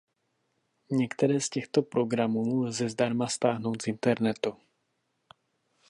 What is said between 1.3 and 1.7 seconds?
z